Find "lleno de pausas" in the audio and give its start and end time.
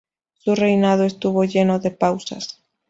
1.43-2.59